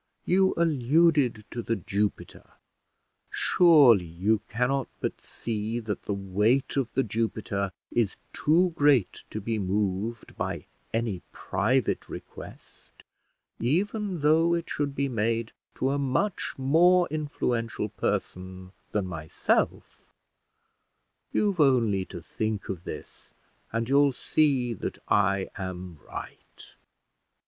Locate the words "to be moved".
9.29-10.35